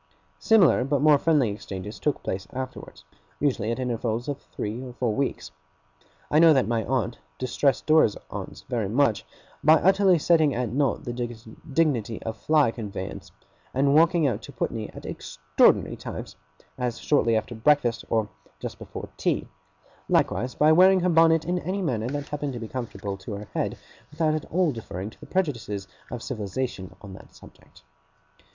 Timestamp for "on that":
27.03-27.35